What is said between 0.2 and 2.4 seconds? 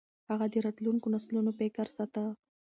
هغه د راتلونکو نسلونو فکر ساته.